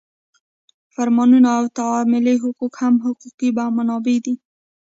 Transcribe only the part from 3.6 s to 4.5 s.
منابع دي.